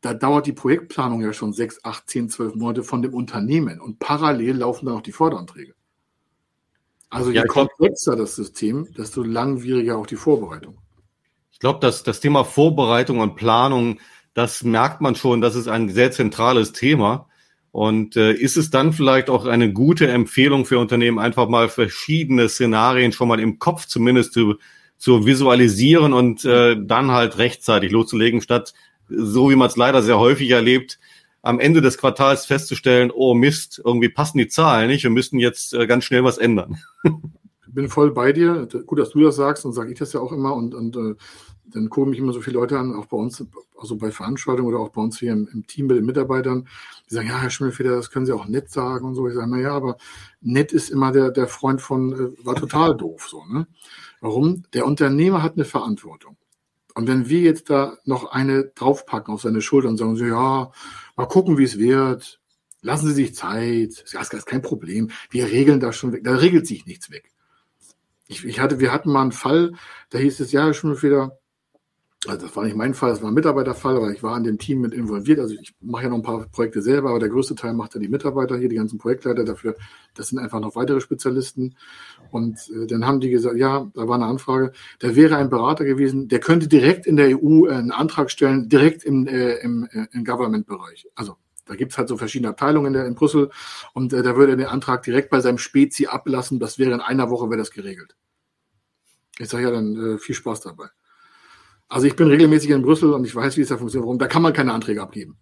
[0.00, 3.80] Da dauert die Projektplanung ja schon sechs, acht, zehn, zwölf Monate von dem Unternehmen.
[3.80, 5.74] Und parallel laufen dann auch die Förderanträge.
[7.10, 10.78] Also je ja, komplexer das System, desto langwieriger auch die Vorbereitung.
[11.50, 13.98] Ich glaube, dass das Thema Vorbereitung und Planung
[14.38, 17.26] das merkt man schon, das ist ein sehr zentrales Thema.
[17.72, 22.48] Und äh, ist es dann vielleicht auch eine gute Empfehlung für Unternehmen, einfach mal verschiedene
[22.48, 24.54] Szenarien schon mal im Kopf zumindest zu,
[24.96, 28.74] zu visualisieren und äh, dann halt rechtzeitig loszulegen, statt
[29.08, 31.00] so wie man es leider sehr häufig erlebt,
[31.42, 35.72] am Ende des Quartals festzustellen, oh Mist, irgendwie passen die Zahlen nicht, wir müssen jetzt
[35.72, 36.78] äh, ganz schnell was ändern.
[37.66, 38.66] Ich bin voll bei dir.
[38.86, 40.54] Gut, dass du das sagst und sage ich das ja auch immer.
[40.54, 41.14] Und, und äh,
[41.66, 43.44] dann gucken mich immer so viele Leute an, auch bei uns,
[43.78, 46.66] also bei Veranstaltungen oder auch bei uns hier im, im Team mit den Mitarbeitern,
[47.08, 49.28] die sagen, ja, Herr Schimmelfeder, das können Sie auch nett sagen und so.
[49.28, 49.98] Ich sage, na ja, aber
[50.40, 53.66] nett ist immer der, der Freund von, äh, war total doof, so, ne?
[54.20, 54.64] Warum?
[54.72, 56.36] Der Unternehmer hat eine Verantwortung.
[56.94, 60.72] Und wenn wir jetzt da noch eine draufpacken auf seine Schulter und sagen so, ja,
[61.18, 62.40] mal gucken, wie es wird,
[62.80, 66.66] lassen Sie sich Zeit, ja, ist kein Problem, wir regeln das schon weg, da regelt
[66.66, 67.32] sich nichts weg.
[68.28, 69.72] Ich, ich hatte, wir hatten mal einen Fall,
[70.10, 71.38] da hieß es, ja, Herr Schimmelfeder,
[72.26, 74.58] also das war nicht mein Fall, das war ein Mitarbeiterfall, aber ich war an dem
[74.58, 75.38] Team mit involviert.
[75.38, 78.00] Also ich mache ja noch ein paar Projekte selber, aber der größte Teil macht ja
[78.00, 79.76] die Mitarbeiter hier, die ganzen Projektleiter dafür.
[80.14, 81.76] Das sind einfach noch weitere Spezialisten.
[82.32, 85.84] Und äh, dann haben die gesagt, ja, da war eine Anfrage, da wäre ein Berater
[85.84, 89.88] gewesen, der könnte direkt in der EU äh, einen Antrag stellen, direkt im, äh, im,
[89.92, 91.06] äh, im Government-Bereich.
[91.14, 93.50] Also da gibt's halt so verschiedene Abteilungen in, der, in Brüssel
[93.92, 96.58] und äh, da würde er den Antrag direkt bei seinem Spezi ablassen.
[96.58, 98.16] Das wäre in einer Woche wäre das geregelt.
[99.38, 100.88] Ich sage ja dann äh, viel Spaß dabei.
[101.88, 104.06] Also ich bin regelmäßig in Brüssel und ich weiß, wie es da funktioniert.
[104.06, 104.18] Warum?
[104.18, 105.38] Da kann man keine Anträge abgeben.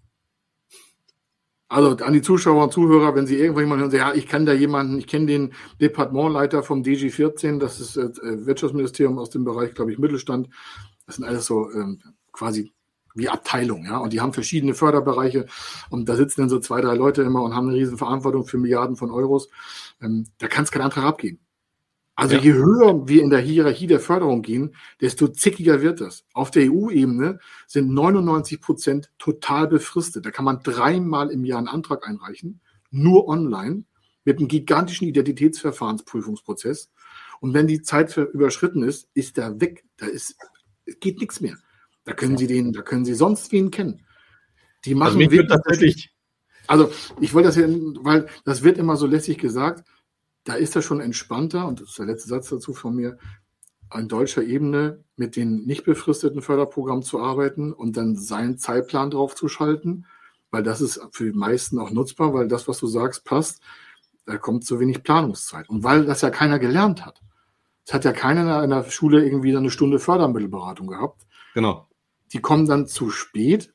[1.68, 4.44] Also an die Zuschauer und Zuhörer, wenn Sie irgendwo jemanden hören, sagen, ja, ich kenne
[4.44, 9.74] da jemanden, ich kenne den Departementleiter vom DG14, das ist äh, Wirtschaftsministerium aus dem Bereich,
[9.74, 10.48] glaube ich, Mittelstand.
[11.06, 12.72] Das sind alles so ähm, quasi
[13.16, 15.46] wie Abteilungen, ja, und die haben verschiedene Förderbereiche
[15.90, 18.58] und da sitzen dann so zwei, drei Leute immer und haben eine riesen Verantwortung für
[18.58, 19.48] Milliarden von Euros.
[20.00, 21.40] Ähm, da kann es keinen Antrag abgeben.
[22.18, 22.40] Also ja.
[22.40, 26.24] je höher wir in der Hierarchie der Förderung gehen, desto zickiger wird das.
[26.32, 30.24] Auf der EU-Ebene sind 99 Prozent total befristet.
[30.24, 33.84] Da kann man dreimal im Jahr einen Antrag einreichen, nur online,
[34.24, 36.90] mit einem gigantischen Identitätsverfahrensprüfungsprozess.
[37.40, 39.84] Und wenn die Zeit überschritten ist, ist er weg.
[39.98, 40.36] Da ist,
[41.00, 41.58] geht nichts mehr.
[42.04, 44.06] Da können Sie den, da können Sie sonst wen kennen.
[44.86, 46.10] Die also machen also wirklich tatsächlich.
[46.66, 49.84] Also ich wollte das ja, weil das wird immer so lässig gesagt
[50.46, 53.18] da ist er schon entspannter, und das ist der letzte Satz dazu von mir,
[53.90, 59.34] an deutscher Ebene mit den nicht befristeten Förderprogrammen zu arbeiten und dann seinen Zeitplan drauf
[59.34, 60.06] zu schalten,
[60.50, 63.60] weil das ist für die meisten auch nutzbar, weil das, was du sagst, passt.
[64.24, 65.68] Da kommt zu wenig Planungszeit.
[65.68, 67.20] Und weil das ja keiner gelernt hat.
[67.84, 71.26] Es hat ja keiner in einer Schule irgendwie eine Stunde Fördermittelberatung gehabt.
[71.54, 71.86] Genau.
[72.32, 73.72] Die kommen dann zu spät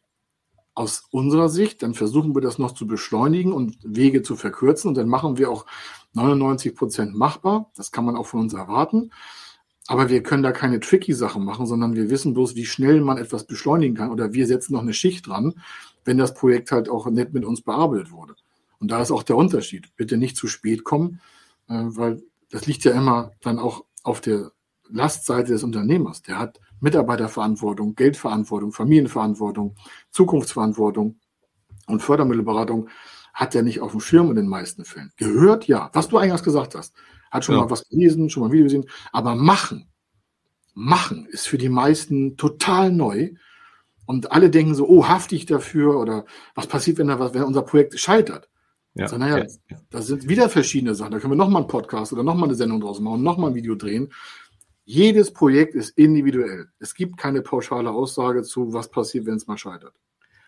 [0.74, 1.84] aus unserer Sicht.
[1.84, 4.90] Dann versuchen wir das noch zu beschleunigen und Wege zu verkürzen.
[4.90, 5.66] Und dann machen wir auch
[6.14, 7.72] 99 Prozent machbar.
[7.76, 9.12] Das kann man auch von uns erwarten.
[9.88, 13.18] Aber wir können da keine tricky Sachen machen, sondern wir wissen bloß, wie schnell man
[13.18, 14.12] etwas beschleunigen kann.
[14.12, 15.56] Oder wir setzen noch eine Schicht dran,
[16.06, 18.36] wenn das Projekt halt auch nett mit uns bearbeitet wurde.
[18.80, 19.96] Und da ist auch der Unterschied.
[19.96, 21.20] Bitte nicht zu spät kommen,
[21.68, 24.52] äh, weil das liegt ja immer dann auch auf der
[24.90, 26.22] Lastseite des Unternehmers.
[26.22, 29.76] Der hat Mitarbeiterverantwortung, Geldverantwortung, Familienverantwortung,
[30.10, 31.20] Zukunftsverantwortung
[31.88, 32.90] und Fördermittelberatung
[33.34, 35.12] hat er nicht auf dem Schirm in den meisten Fällen.
[35.18, 36.94] Gehört ja, was du eingangs gesagt hast.
[37.32, 37.62] Hat schon ja.
[37.62, 39.88] mal was gelesen, schon mal ein Video gesehen, aber machen,
[40.74, 43.32] machen ist für die meisten total neu.
[44.06, 47.62] Und alle denken so, oh, hafte ich dafür oder was passiert, wenn, da, wenn unser
[47.62, 48.50] Projekt scheitert?
[48.94, 49.78] Ja, so, naja, ja.
[49.90, 51.14] da sind wieder verschiedene Sachen.
[51.14, 53.76] Da können wir nochmal einen Podcast oder nochmal eine Sendung draus machen, nochmal ein Video
[53.76, 54.12] drehen.
[54.84, 56.68] Jedes Projekt ist individuell.
[56.80, 59.94] Es gibt keine pauschale Aussage zu, was passiert, wenn es mal scheitert.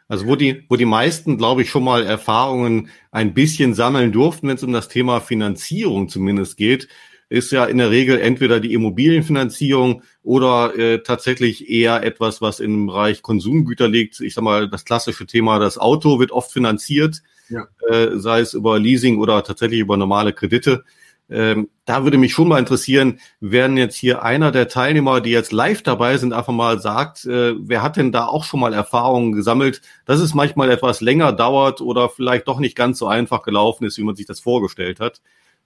[0.08, 4.48] Also wo die, wo die meisten, glaube ich, schon mal Erfahrungen ein bisschen sammeln durften,
[4.48, 6.88] wenn es um das Thema Finanzierung zumindest geht,
[7.30, 12.88] ist ja in der Regel entweder die Immobilienfinanzierung oder äh, tatsächlich eher etwas, was im
[12.88, 14.20] Bereich Konsumgüter liegt.
[14.20, 17.68] Ich sag mal, das klassische Thema, das Auto wird oft finanziert, ja.
[17.90, 20.84] äh, sei es über Leasing oder tatsächlich über normale Kredite.
[21.30, 25.52] Ähm, da würde mich schon mal interessieren, werden jetzt hier einer der Teilnehmer, die jetzt
[25.52, 29.32] live dabei sind, einfach mal sagt, äh, wer hat denn da auch schon mal Erfahrungen
[29.32, 33.86] gesammelt, dass es manchmal etwas länger dauert oder vielleicht doch nicht ganz so einfach gelaufen
[33.86, 35.22] ist, wie man sich das vorgestellt hat.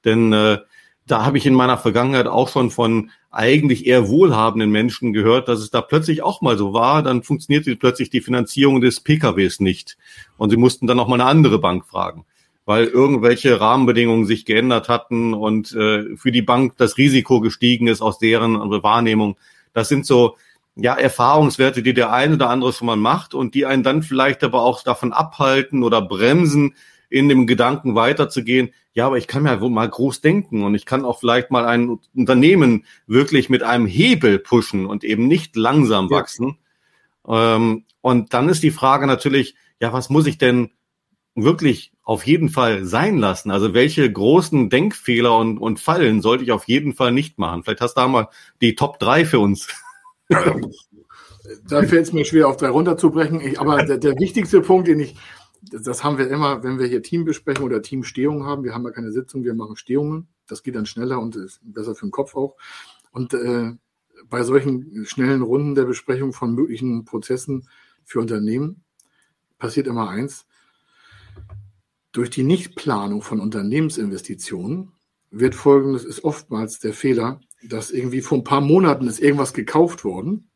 [0.06, 0.60] Denn äh,
[1.08, 5.60] da habe ich in meiner Vergangenheit auch schon von eigentlich eher wohlhabenden Menschen gehört, dass
[5.60, 9.98] es da plötzlich auch mal so war, dann funktionierte plötzlich die Finanzierung des PKWs nicht.
[10.38, 12.26] Und sie mussten dann noch mal eine andere Bank fragen
[12.68, 18.02] weil irgendwelche Rahmenbedingungen sich geändert hatten und äh, für die Bank das Risiko gestiegen ist
[18.02, 19.38] aus deren Wahrnehmung.
[19.72, 20.36] Das sind so
[20.76, 24.44] ja Erfahrungswerte, die der eine oder andere schon mal macht und die einen dann vielleicht
[24.44, 26.76] aber auch davon abhalten oder bremsen,
[27.10, 30.86] in dem Gedanken weiterzugehen, ja, aber ich kann ja wohl mal groß denken und ich
[30.86, 36.10] kann auch vielleicht mal ein Unternehmen wirklich mit einem Hebel pushen und eben nicht langsam
[36.10, 36.58] wachsen.
[37.26, 37.56] Ja.
[37.56, 40.72] Ähm, und dann ist die Frage natürlich, ja, was muss ich denn
[41.44, 43.52] wirklich auf jeden Fall sein lassen?
[43.52, 47.64] Also welche großen Denkfehler und, und Fallen sollte ich auf jeden Fall nicht machen?
[47.64, 48.30] Vielleicht hast du da mal
[48.62, 49.68] die Top drei für uns.
[51.70, 53.40] Da fällt es mir schwer, auf drei runterzubrechen.
[53.40, 55.16] Ich, aber der, der, wichtigste Punkt, den ich,
[55.62, 58.64] das haben wir immer, wenn wir hier Teambesprechungen oder Teamstehungen haben.
[58.64, 60.28] Wir haben ja keine Sitzung, wir machen Stehungen.
[60.48, 62.58] Das geht dann schneller und ist besser für den Kopf auch.
[63.12, 63.72] Und äh,
[64.30, 67.68] bei solchen schnellen Runden der Besprechung von möglichen Prozessen
[68.04, 68.84] für Unternehmen
[69.58, 70.47] passiert immer eins.
[72.18, 74.92] Durch die Nichtplanung von Unternehmensinvestitionen
[75.30, 80.04] wird folgendes, ist oftmals der Fehler, dass irgendwie vor ein paar Monaten ist irgendwas gekauft
[80.04, 80.50] worden.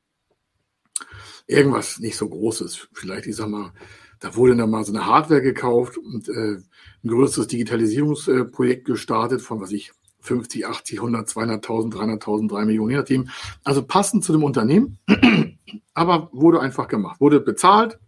[1.45, 2.87] Irgendwas nicht so Großes.
[2.93, 3.73] Vielleicht, ich sag mal,
[4.19, 6.57] da wurde dann mal so eine Hardware gekauft und äh,
[7.03, 12.97] ein größeres Digitalisierungsprojekt gestartet von, was ich, 50, 80, 100, 200.000, 300.000, 3 Millionen, je
[12.97, 13.29] nachdem.
[13.63, 14.97] Also passend zu dem Unternehmen,
[15.93, 17.21] aber wurde einfach gemacht.
[17.21, 17.99] Wurde bezahlt,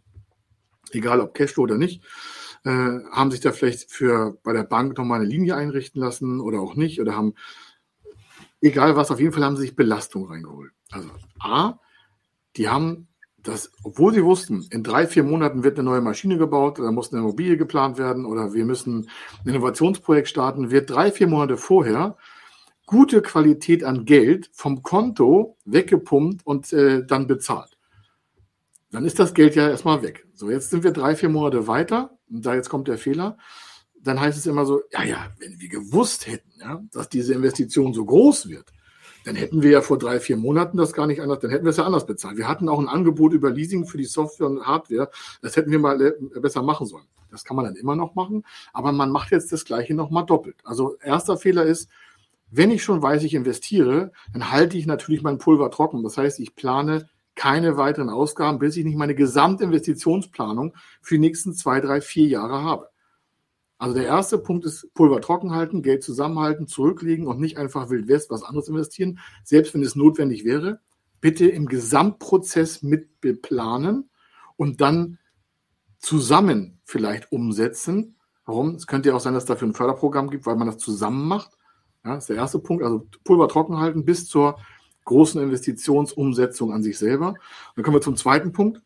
[0.90, 2.02] egal ob Cashflow oder nicht
[2.66, 6.60] äh, haben sich da vielleicht für bei der Bank nochmal eine Linie einrichten lassen oder
[6.60, 7.34] auch nicht oder haben,
[8.62, 10.72] egal was, auf jeden Fall haben sie sich Belastung reingeholt.
[10.92, 11.80] Also A,
[12.56, 13.08] die haben
[13.44, 17.12] das, obwohl sie wussten, in drei, vier Monaten wird eine neue Maschine gebaut oder muss
[17.12, 19.10] eine Immobilie geplant werden oder wir müssen
[19.44, 22.18] ein Innovationsprojekt starten, wird drei, vier Monate vorher
[22.86, 27.73] gute Qualität an Geld vom Konto weggepumpt und äh, dann bezahlt.
[28.94, 30.28] Dann ist das Geld ja erstmal weg.
[30.36, 33.38] So, jetzt sind wir drei, vier Monate weiter und da jetzt kommt der Fehler,
[34.00, 37.96] dann heißt es immer so, ja, ja, wenn wir gewusst hätten, ja, dass diese Investition
[37.96, 38.72] so groß wird,
[39.26, 41.72] dann hätten wir ja vor drei, vier Monaten das gar nicht anders, dann hätten wir
[41.72, 42.38] es ja anders bezahlt.
[42.38, 45.10] Wir hatten auch ein Angebot über Leasing für die Software und Hardware,
[45.42, 47.08] das hätten wir mal äh, besser machen sollen.
[47.32, 50.58] Das kann man dann immer noch machen, aber man macht jetzt das Gleiche nochmal doppelt.
[50.64, 51.90] Also erster Fehler ist,
[52.52, 56.04] wenn ich schon weiß, ich investiere, dann halte ich natürlich mein Pulver trocken.
[56.04, 61.54] Das heißt, ich plane keine weiteren Ausgaben, bis ich nicht meine Gesamtinvestitionsplanung für die nächsten
[61.54, 62.90] zwei, drei, vier Jahre habe.
[63.78, 68.08] Also der erste Punkt ist Pulver trocken halten, Geld zusammenhalten, zurücklegen und nicht einfach Wild
[68.08, 70.80] West was anderes investieren, selbst wenn es notwendig wäre.
[71.20, 74.10] Bitte im Gesamtprozess mit beplanen
[74.56, 75.18] und dann
[76.00, 78.16] zusammen vielleicht umsetzen.
[78.46, 78.76] Warum?
[78.76, 81.28] Es könnte ja auch sein, dass es dafür ein Förderprogramm gibt, weil man das zusammen
[81.28, 81.52] macht.
[82.06, 82.84] Ja, das ist der erste Punkt.
[82.84, 84.60] Also Pulver trocken halten bis zur
[85.06, 87.36] großen Investitionsumsetzung an sich selber.
[87.76, 88.82] Dann kommen wir zum zweiten Punkt.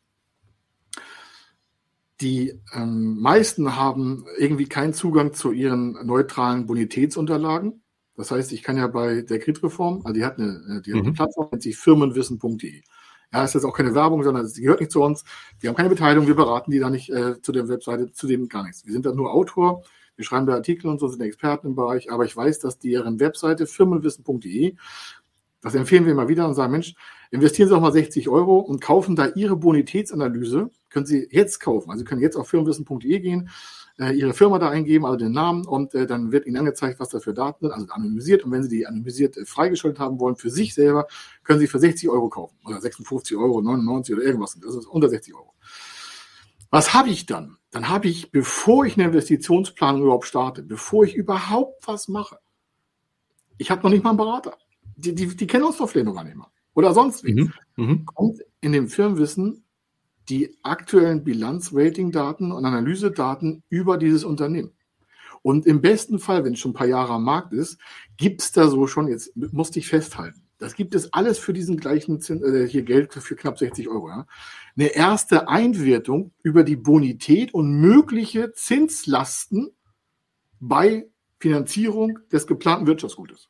[2.22, 7.84] Die ähm, meisten haben irgendwie keinen Zugang zu ihren neutralen Bonitätsunterlagen.
[8.16, 11.10] Das heißt, ich kann ja bei der Kreditreform, also die hat eine, die hat eine
[11.10, 11.14] mhm.
[11.14, 12.82] Plattform, nennt sich firmenwissen.de.
[13.32, 15.24] Ja, ist jetzt auch keine Werbung, sondern es gehört nicht zu uns.
[15.60, 18.48] Wir haben keine Beteiligung, wir beraten die da nicht äh, zu der Webseite, zu dem
[18.48, 18.86] gar nichts.
[18.86, 19.84] Wir sind da nur Autor,
[20.16, 23.20] wir schreiben da Artikel und so, sind Experten im Bereich, aber ich weiß, dass deren
[23.20, 24.76] Webseite firmenwissen.de,
[25.68, 26.96] das empfehlen wir immer wieder und sagen, Mensch,
[27.32, 31.92] investieren Sie auch mal 60 Euro und kaufen da Ihre Bonitätsanalyse, können Sie jetzt kaufen.
[31.92, 33.50] Also Sie können jetzt auf firmenwissen.de gehen,
[34.00, 37.10] äh, Ihre Firma da eingeben, also den Namen und äh, dann wird Ihnen angezeigt, was
[37.10, 38.44] da für Daten sind, also anonymisiert.
[38.44, 41.08] Und wenn Sie die anonymisiert äh, freigeschaltet haben wollen für sich selber,
[41.44, 44.58] können Sie für 60 Euro kaufen oder 56 Euro, 99 oder irgendwas.
[44.62, 45.54] Das ist unter 60 Euro.
[46.70, 47.58] Was habe ich dann?
[47.72, 52.40] Dann habe ich, bevor ich eine Investitionsplanung überhaupt starte, bevor ich überhaupt was mache,
[53.58, 54.58] ich habe noch nicht mal einen Berater.
[54.98, 56.52] Die, die, die kennen uns doch vielleicht noch gar nicht mal.
[56.74, 57.34] Oder sonst wie.
[57.34, 57.54] Mhm.
[57.76, 58.06] Mhm.
[58.06, 59.64] Kommt in dem Firmenwissen
[60.30, 64.72] die aktuellen Bilanz-Rating-Daten und Analysedaten über dieses Unternehmen.
[65.42, 67.80] Und im besten Fall, wenn es schon ein paar Jahre am Markt ist,
[68.18, 71.78] gibt es da so schon, jetzt musste ich festhalten, das gibt es alles für diesen
[71.78, 74.10] gleichen Zins, äh, hier Geld für knapp 60 Euro.
[74.10, 74.28] Ja?
[74.76, 79.70] Eine erste Einwertung über die Bonität und mögliche Zinslasten
[80.60, 81.08] bei
[81.40, 83.50] Finanzierung des geplanten Wirtschaftsgutes.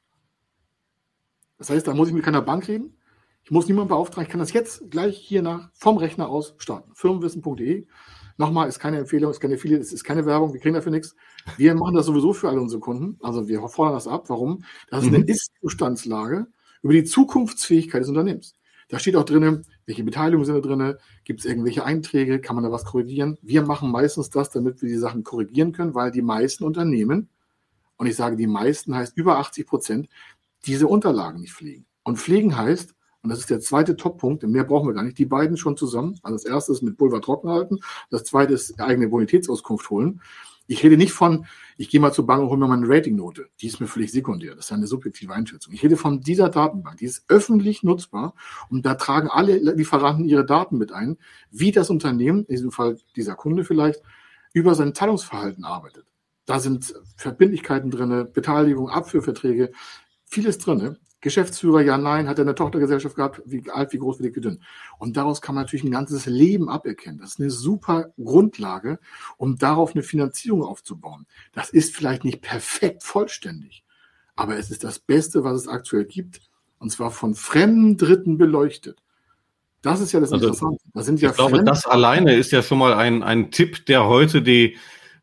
[1.58, 2.98] Das heißt, da muss ich mit keiner Bank reden.
[3.43, 4.26] Ich muss niemanden beauftragen.
[4.26, 6.91] Ich kann das jetzt gleich hier nach vom Rechner aus starten.
[6.93, 7.88] Firmenwissen.de.
[8.38, 11.15] Nochmal, ist keine Empfehlung, ist keine viele, es ist keine Werbung, wir kriegen dafür nichts.
[11.58, 13.17] Wir machen das sowieso für alle unsere Kunden.
[13.22, 14.26] Also wir fordern das ab.
[14.30, 14.63] Warum?
[14.89, 15.28] Das ist eine mhm.
[15.28, 16.48] Ist-Zustandslage
[16.84, 18.54] über die Zukunftsfähigkeit des Unternehmens.
[18.89, 22.63] Da steht auch drin, welche Beteiligungen sind da drin, gibt es irgendwelche Einträge, kann man
[22.63, 23.38] da was korrigieren.
[23.41, 27.30] Wir machen meistens das, damit wir die Sachen korrigieren können, weil die meisten Unternehmen,
[27.98, 30.10] und ich sage die meisten heißt über 80 Prozent,
[30.65, 31.86] diese Unterlagen nicht pflegen.
[32.04, 35.26] Und pflegen heißt, und das ist der zweite Top-Punkt, mehr brauchen wir gar nicht, die
[35.26, 36.17] beiden schon zusammen.
[36.22, 40.22] Also das erste ist mit Pulver trocken halten, das zweite ist eigene Bonitätsauskunft holen.
[40.70, 41.46] Ich rede nicht von,
[41.78, 43.48] ich gehe mal zur Bank und hole mir meine Ratingnote.
[43.62, 44.54] Die ist mir völlig sekundär.
[44.54, 45.74] Das ist eine subjektive Einschätzung.
[45.74, 46.98] Ich rede von dieser Datenbank.
[46.98, 48.34] Die ist öffentlich nutzbar
[48.70, 51.17] und da tragen alle Lieferanten ihre Daten mit ein,
[51.52, 54.02] wie das Unternehmen, in diesem Fall dieser Kunde vielleicht,
[54.54, 56.06] über sein Zahlungsverhalten arbeitet.
[56.46, 59.72] Da sind Verbindlichkeiten drin, Beteiligung, Abführverträge,
[60.27, 60.97] vieles drin.
[61.19, 64.41] Geschäftsführer, ja, nein, hat er eine Tochtergesellschaft gehabt, wie alt, wie groß, wie dick, wie
[64.41, 64.61] dünn.
[64.99, 67.17] Und daraus kann man natürlich ein ganzes Leben aberkennen.
[67.17, 68.99] Das ist eine super Grundlage,
[69.37, 71.25] um darauf eine Finanzierung aufzubauen.
[71.53, 73.83] Das ist vielleicht nicht perfekt vollständig,
[74.35, 76.41] aber es ist das Beste, was es aktuell gibt,
[76.77, 79.01] und zwar von fremden Dritten beleuchtet.
[79.81, 80.83] Das ist ja das also, Interessante.
[80.93, 84.05] Das sind ja ich glaube, das alleine ist ja schon mal ein, ein Tipp, der
[84.05, 84.77] heute die,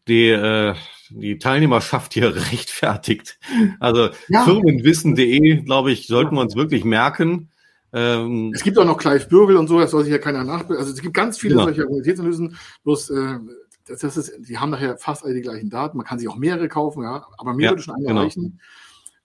[0.08, 0.74] die äh,
[1.10, 3.38] die Teilnehmerschaft hier rechtfertigt.
[3.80, 4.44] Also ja.
[4.44, 7.50] firmenwissen.de, glaube ich, sollten wir uns wirklich merken.
[7.92, 10.78] Ähm, es gibt auch noch Clive Bürgel und so, das soll sich ja keiner nachbilden.
[10.78, 11.66] Also es gibt ganz viele genau.
[11.66, 13.38] solche Organitätsanalysen, bloß äh,
[13.86, 15.96] das, das ist, die haben nachher fast alle die gleichen Daten.
[15.96, 18.22] Man kann sich auch mehrere kaufen, ja, aber mir ja, würde schon eine genau.
[18.22, 18.60] reichen.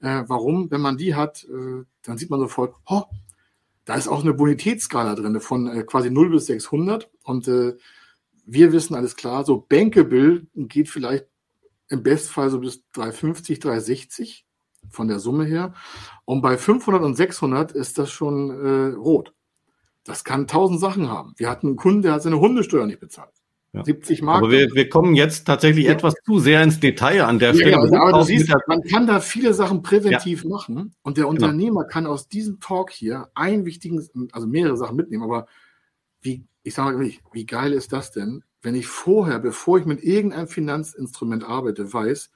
[0.02, 0.70] Äh, warum?
[0.70, 3.04] Wenn man die hat, äh, dann sieht man sofort, oh,
[3.86, 7.76] da ist auch eine Bonitätsskala drin von äh, quasi 0 bis 600 und äh,
[8.46, 11.26] wir wissen alles klar, so Bankable geht vielleicht
[11.90, 14.46] im Bestfall so bis 350, 360
[14.90, 15.74] von der Summe her.
[16.26, 19.34] Und bei 500 und 600 ist das schon äh, rot.
[20.04, 21.34] Das kann tausend Sachen haben.
[21.38, 23.34] Wir hatten einen Kunden, der hat seine Hundesteuer nicht bezahlt.
[23.74, 23.86] Ja.
[23.86, 24.40] 70 Mark.
[24.40, 25.92] Aber wir, wir kommen jetzt tatsächlich ja.
[25.92, 27.88] etwas zu sehr ins Detail an der ja, Stelle.
[27.90, 28.02] Genau.
[28.02, 31.36] Aber du siehst, man kann da viele Sachen präventiv machen und der genau.
[31.36, 31.92] Unternehmer genau.
[31.92, 35.24] kann aus diesem Talk hier einen wichtigen, also mehrere Sachen mitnehmen.
[35.24, 35.46] Aber
[36.22, 40.04] wie, ich sage mal, wie geil ist das denn, wenn ich vorher, bevor ich mit
[40.04, 42.30] irgendeinem Finanzinstrument arbeite, weiß,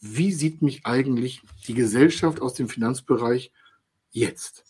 [0.00, 3.52] wie sieht mich eigentlich die Gesellschaft aus dem Finanzbereich
[4.10, 4.64] jetzt?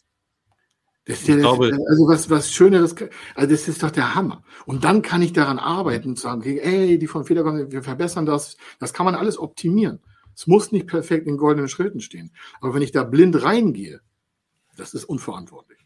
[1.04, 2.94] Das ist ja, glaube, also was, was Schöneres,
[3.34, 4.42] also das ist doch der Hammer.
[4.66, 8.58] Und dann kann ich daran arbeiten und sagen, ey, die von Fehler, wir verbessern das.
[8.78, 10.00] Das kann man alles optimieren.
[10.34, 12.30] Es muss nicht perfekt in goldenen Schritten stehen.
[12.60, 14.02] Aber wenn ich da blind reingehe,
[14.76, 15.77] das ist unverantwortlich.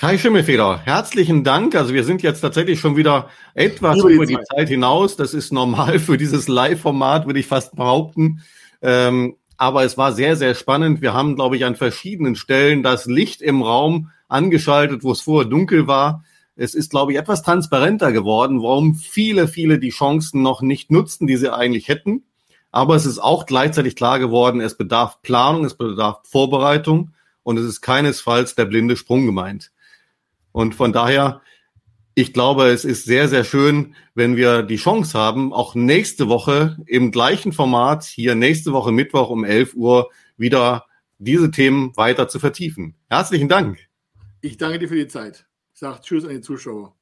[0.00, 1.74] Kai Schimmelfeder, herzlichen Dank.
[1.74, 4.46] Also wir sind jetzt tatsächlich schon wieder etwas über, über die, Zeit.
[4.46, 4.68] Zeit.
[4.70, 5.14] hinaus.
[5.16, 8.42] Das ist normal für dieses Live-Format, würde ich fast behaupten.
[8.80, 11.02] Ähm, aber es war sehr, sehr spannend.
[11.02, 15.50] Wir haben, glaube ich, an verschiedenen Stellen das Licht im Raum angeschaltet, wo es vorher
[15.50, 16.24] dunkel war.
[16.56, 21.26] Es ist, glaube ich, etwas transparenter geworden, warum viele, viele die Chancen noch nicht nutzten,
[21.26, 22.24] die sie eigentlich hätten.
[22.70, 27.10] Aber es ist auch gleichzeitig klar geworden, es bedarf Planung, es bedarf Vorbereitung
[27.42, 29.70] und es ist keinesfalls der blinde Sprung gemeint.
[30.52, 31.42] Und von daher,
[32.14, 36.76] ich glaube, es ist sehr, sehr schön, wenn wir die Chance haben, auch nächste Woche
[36.86, 40.86] im gleichen Format, hier nächste Woche Mittwoch um 11 Uhr, wieder
[41.18, 42.96] diese Themen weiter zu vertiefen.
[43.08, 43.78] Herzlichen Dank.
[44.40, 45.46] Ich danke dir für die Zeit.
[45.72, 46.94] Ich sage Tschüss an die Zuschauer.